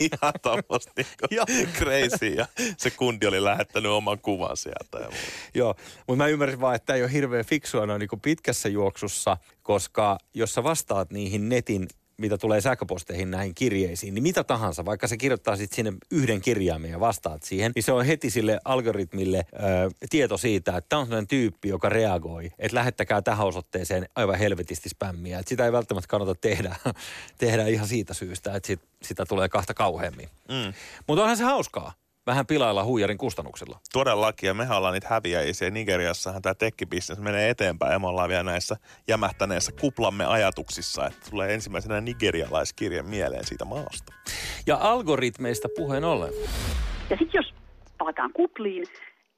[0.00, 2.26] ihan tämmöistä niin crazy.
[2.26, 4.98] Ja se kundi oli lähettänyt oman kuvan sieltä.
[4.98, 5.08] Ja
[5.54, 5.74] Joo,
[6.06, 10.18] mutta mä ymmärsin vaan, että tämä ei ole hirveän fiksua noin niin pitkässä juoksussa, koska
[10.34, 15.16] jos sä vastaat niihin netin mitä tulee sähköposteihin näihin kirjeisiin, niin mitä tahansa, vaikka se
[15.16, 19.90] kirjoittaa sitten sinne yhden kirjaimen ja vastaat siihen, niin se on heti sille algoritmille ö,
[20.10, 24.88] tieto siitä, että tämä on sellainen tyyppi, joka reagoi, että lähettäkää tähän osoitteeseen aivan helvetisti
[24.88, 25.38] spämmiä.
[25.38, 26.76] Että sitä ei välttämättä kannata tehdä,
[27.38, 30.28] tehdä ihan siitä syystä, että sit, sitä tulee kahta kauheammin.
[30.48, 30.72] Mm.
[31.06, 31.92] Mutta onhan se hauskaa
[32.28, 33.78] vähän pilailla huijarin kustannuksilla.
[33.92, 35.70] Todellakin, ja mehän ollaan niitä häviäjiä.
[35.70, 38.76] Nigeriassahan tämä tekkibisnes menee eteenpäin, ja me ollaan vielä näissä
[39.08, 44.12] jämähtäneessä kuplamme ajatuksissa, että tulee ensimmäisenä nigerialaiskirja mieleen siitä maasta.
[44.66, 46.32] Ja algoritmeista puheen ollen.
[47.10, 47.54] Ja sitten jos
[47.98, 48.84] palataan kupliin,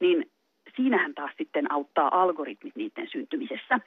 [0.00, 0.30] niin
[0.76, 3.80] siinähän taas sitten auttaa algoritmit niiden syntymisessä.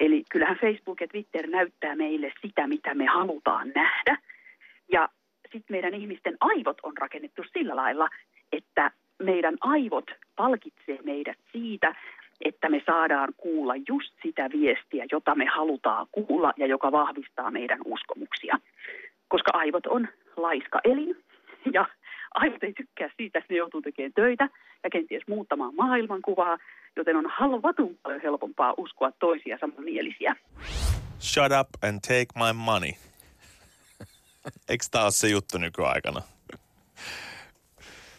[0.00, 4.18] Eli kyllähän Facebook ja Twitter näyttää meille sitä, mitä me halutaan nähdä.
[4.92, 5.08] Ja
[5.42, 8.08] sitten meidän ihmisten aivot on rakennettu sillä lailla,
[8.52, 8.90] että
[9.22, 11.94] meidän aivot palkitsee meidät siitä,
[12.44, 17.78] että me saadaan kuulla just sitä viestiä, jota me halutaan kuulla ja joka vahvistaa meidän
[17.84, 18.58] uskomuksia.
[19.28, 21.16] Koska aivot on laiska elin
[21.72, 21.86] ja
[22.34, 24.48] aivot ei tykkää siitä, että ne joutuu tekemään töitä
[24.84, 26.58] ja kenties muuttamaan maailmankuvaa,
[26.96, 30.36] joten on halvatun paljon helpompaa uskoa toisia samanmielisiä.
[31.20, 32.90] Shut up and take my money.
[34.68, 36.22] Eikö tämä ole se juttu nykyaikana?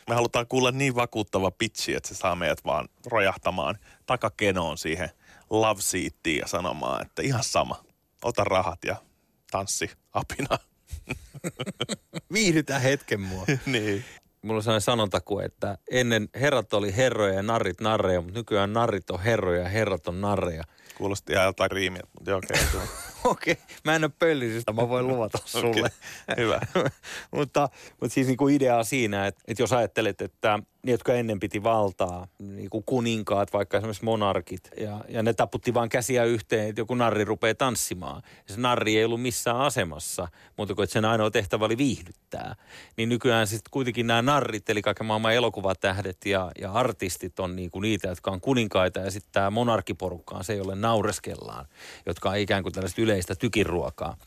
[0.10, 5.10] Me halutaan kuulla niin vakuuttava pitchi, että se saa meidät vaan rojahtamaan takakenoon siihen
[5.50, 7.84] love seattiin ja sanomaan, että ihan sama.
[8.24, 8.96] Ota rahat ja
[9.52, 10.60] tanssi apina.
[12.34, 13.46] Viihdytään hetken mua.
[13.66, 14.06] niin.
[14.42, 19.10] Mulla on sellainen sanontaku, että ennen herrat oli herroja ja narrit narreja, mutta nykyään narrit
[19.10, 20.64] on herroja ja herrat on narreja.
[20.98, 22.62] Kuulosti ihan jotain riimiä, mutta joo, okei.
[22.62, 22.88] Okay,
[23.24, 23.76] Okei, okay.
[23.84, 25.70] mä en ole pöllisistä, mä voin luvata sulle.
[25.70, 25.90] Okay.
[26.38, 26.60] Hyvä.
[27.36, 27.70] mutta,
[28.02, 31.40] mutta siis niin kuin idea on siinä, että, että jos ajattelet, että ne, jotka ennen
[31.40, 36.70] piti valtaa, niin kuin kuninkaat, vaikka esimerkiksi monarkit, ja, ja ne taputti vaan käsiä yhteen,
[36.70, 38.22] että joku narri rupeaa tanssimaan.
[38.48, 42.56] Ja se narri ei ollut missään asemassa, mutta kun sen ainoa tehtävä oli viihdyttää.
[42.98, 47.72] Niin nykyään sitten kuitenkin nämä narrit, eli kaiken maailman elokuvatähdet ja, ja artistit on niin
[47.72, 51.66] kuin niitä, jotka on kuninkaita, ja sitten tämä monarkiporukka on se, jolle naureskellaan,
[52.06, 54.18] jotka on ikään kuin tällaista yleistä tykiruokaa.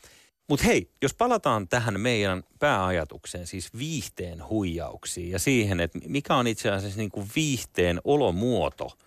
[0.49, 6.47] Mutta hei, jos palataan tähän meidän pääajatukseen, siis viihteen huijauksiin ja siihen, että mikä on
[6.47, 8.97] itse asiassa niin kuin viihteen olomuoto,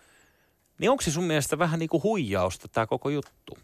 [0.78, 3.58] niin onko se sun mielestä vähän niin kuin huijausta tämä koko juttu?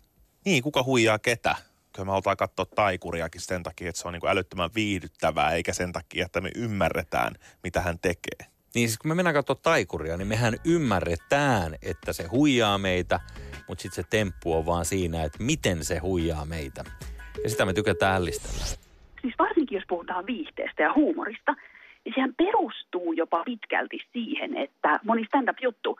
[0.44, 1.57] Niin, kuka huijaa ketä?
[1.92, 5.72] Kyllä me halutaan katsoa taikuriakin sen takia, että se on niin kuin älyttömän viihdyttävää, eikä
[5.72, 8.55] sen takia, että me ymmärretään, mitä hän tekee.
[8.76, 13.20] Niin siis kun me mennään katsoa taikuria, niin mehän ymmärretään, että se huijaa meitä,
[13.68, 16.84] mutta sitten se temppu on vaan siinä, että miten se huijaa meitä.
[17.44, 18.64] Ja sitä me tykätään ällistellä.
[19.20, 21.54] Siis varsinkin jos puhutaan viihteestä ja huumorista,
[22.04, 25.98] niin sehän perustuu jopa pitkälti siihen, että moni stand-up-juttu,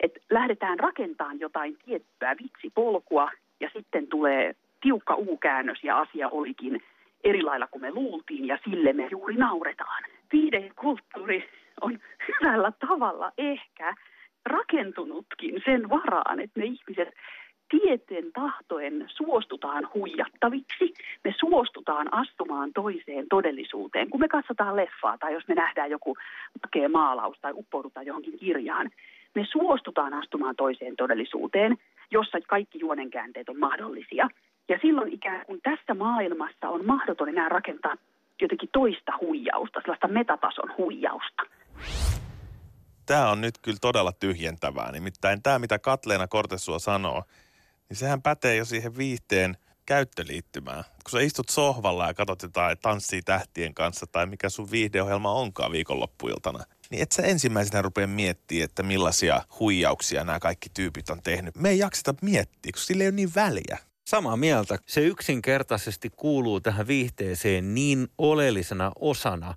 [0.00, 6.82] että lähdetään rakentamaan jotain tiettyä vitsipolkua ja sitten tulee tiukka U-käännös ja asia olikin
[7.24, 10.02] eri lailla kuin me luultiin ja sille me juuri nauretaan.
[10.32, 11.48] Viidekulttuuri
[11.80, 13.94] on hyvällä tavalla ehkä
[14.46, 17.14] rakentunutkin sen varaan, että me ihmiset
[17.68, 20.94] tieteen tahtoen suostutaan huijattaviksi.
[21.24, 24.10] Me suostutaan astumaan toiseen todellisuuteen.
[24.10, 26.16] Kun me katsotaan leffaa tai jos me nähdään joku
[26.62, 28.90] makea maalaus tai uppoudutaan johonkin kirjaan,
[29.34, 31.76] me suostutaan astumaan toiseen todellisuuteen,
[32.10, 34.28] jossa kaikki juonenkäänteet on mahdollisia.
[34.68, 37.94] Ja silloin ikään kuin tässä maailmassa on mahdoton enää rakentaa
[38.40, 41.42] jotenkin toista huijausta, sellaista metatason huijausta.
[43.06, 44.92] Tämä on nyt kyllä todella tyhjentävää.
[44.92, 47.22] Nimittäin tämä, mitä Katleena Kortesua sanoo,
[47.88, 50.84] niin sehän pätee jo siihen viihteen käyttöliittymään.
[50.84, 55.72] Kun sä istut sohvalla ja katsot jotain tanssii tähtien kanssa tai mikä sun viihdeohjelma onkaan
[55.72, 61.56] viikonloppuiltana, niin et sä ensimmäisenä rupea miettiä, että millaisia huijauksia nämä kaikki tyypit on tehnyt.
[61.56, 63.78] Me ei jakseta miettiä, koska sillä ei ole niin väliä.
[64.06, 64.78] Samaa mieltä.
[64.86, 69.54] Se yksinkertaisesti kuuluu tähän viihteeseen niin oleellisena osana,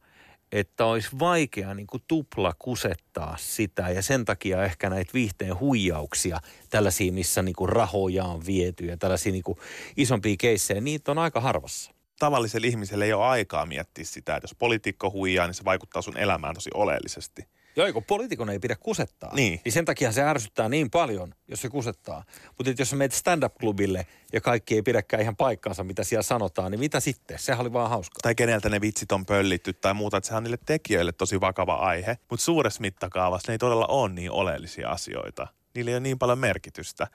[0.51, 6.39] että olisi vaikea niin kuin tupla kusettaa sitä ja sen takia ehkä näitä viihteen huijauksia,
[6.69, 9.57] tällaisia missä niin kuin rahoja on viety ja tällaisia niin kuin
[9.97, 11.91] isompia keissejä, niitä on aika harvassa.
[12.19, 16.17] Tavalliselle ihmiselle ei ole aikaa miettiä sitä, että jos poliitikko huijaa, niin se vaikuttaa sun
[16.17, 17.45] elämään tosi oleellisesti.
[17.77, 19.35] Joo, kun poliitikon ei pidä kusettaa.
[19.35, 19.61] Niin.
[19.65, 22.23] niin sen takia se ärsyttää niin paljon, jos se kusettaa.
[22.57, 26.79] Mutta jos sä menet stand-up-klubille ja kaikki ei pidäkään ihan paikkaansa, mitä siellä sanotaan, niin
[26.79, 27.39] mitä sitten?
[27.39, 28.19] Sehän oli vaan hauskaa.
[28.21, 31.75] Tai keneltä ne vitsit on pöllitty tai muuta, että sehän on niille tekijöille tosi vakava
[31.75, 32.17] aihe.
[32.29, 35.47] Mutta suuressa mittakaavassa ne ei todella ole niin oleellisia asioita.
[35.75, 37.07] Niillä ei ole niin paljon merkitystä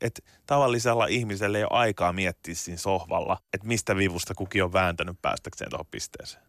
[0.00, 5.16] että tavallisella ihmisellä ei ole aikaa miettiä siinä sohvalla, että mistä vivusta kukin on vääntänyt
[5.22, 6.47] päästäkseen tuohon pisteeseen.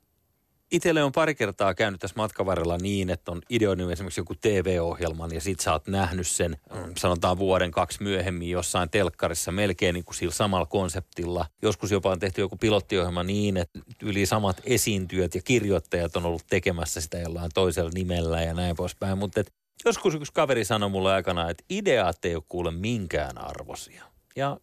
[0.72, 5.42] Itelle on pari kertaa käynyt tässä matkavarrella niin, että on ideoinut esimerkiksi joku TV-ohjelman ja
[5.42, 10.16] sit sä oot nähnyt sen, mm, sanotaan vuoden kaksi myöhemmin jossain telkkarissa melkein niin kuin
[10.16, 11.46] sillä samalla konseptilla.
[11.62, 16.48] Joskus jopa on tehty joku pilottiohjelma niin, että yli samat esiintyjät ja kirjoittajat on ollut
[16.50, 19.18] tekemässä sitä jollain toisella nimellä ja näin poispäin.
[19.18, 19.44] Mutta
[19.86, 24.04] joskus yksi kaveri sanoi mulle aikana, että ideat ei ole kuule minkään arvosia.
[24.36, 24.58] Ja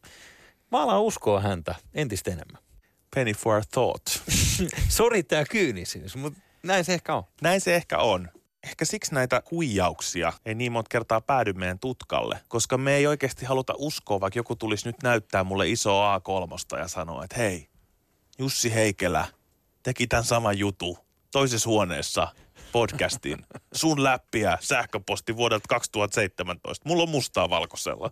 [0.73, 2.65] mä alan uskoa häntä entistä enemmän.
[3.16, 4.07] Penny for a thought.
[4.88, 7.24] Sori tämä kyynisyys, mutta näin se ehkä on.
[7.42, 8.29] Näin se ehkä on.
[8.64, 13.46] Ehkä siksi näitä huijauksia ei niin monta kertaa päädy meidän tutkalle, koska me ei oikeasti
[13.46, 17.68] haluta uskoa, vaikka joku tulisi nyt näyttää mulle iso A3 ja sanoa, että hei,
[18.38, 19.26] Jussi Heikelä
[19.83, 20.98] teki tämän saman jutu
[21.33, 22.29] toisessa huoneessa
[22.72, 23.46] podcastin.
[23.72, 26.88] Sun läppiä sähköposti vuodelta 2017.
[26.88, 28.10] Mulla on mustaa valkoisella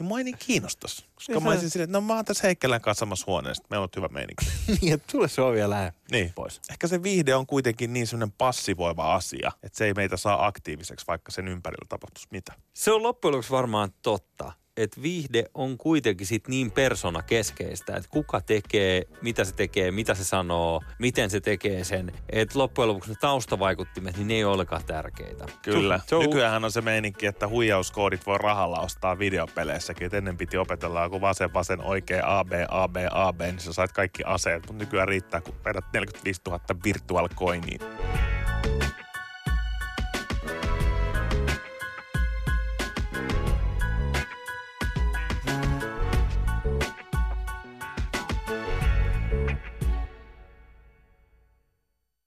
[0.00, 1.04] niin mua ei niin kiinnostaisi.
[1.14, 3.84] Koska niin mä olisin silleen, että no mä oon tässä Heikkelän kanssa samassa huoneessa, meillä
[3.84, 4.46] on hyvä meininki.
[4.80, 6.32] niin, että tule se on vielä niin.
[6.34, 6.60] pois.
[6.70, 11.06] Ehkä se viihde on kuitenkin niin semmoinen passivoiva asia, että se ei meitä saa aktiiviseksi,
[11.06, 12.52] vaikka sen ympärillä tapahtuisi mitä.
[12.74, 14.52] Se on loppujen lopuksi varmaan totta.
[14.76, 20.14] Että viihde on kuitenkin sit niin persona keskeistä, että kuka tekee, mitä se tekee, mitä
[20.14, 22.12] se sanoo, miten se tekee sen.
[22.30, 25.44] Että loppujen lopuksi ne taustavaikuttimet, niin ne ei ole ollenkaan tärkeitä.
[25.62, 26.00] Kyllä.
[26.06, 30.06] Se on- Nykyään on se meininki, että huijauskoodit voi rahalla ostaa videopeleissäkin.
[30.06, 33.60] Et ennen piti opetella joku vasen, vasen, oikea, A, B, A, B, A, B, niin
[33.60, 34.66] sä sait kaikki aseet.
[34.66, 37.78] Mutta nykyään riittää, kun vedät 45 000 virtual coinia.